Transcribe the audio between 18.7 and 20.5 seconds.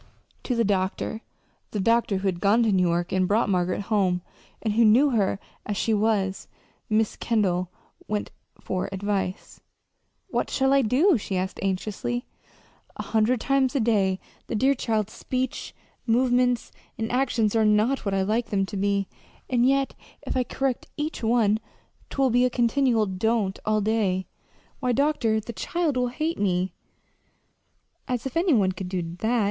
be. And yet if I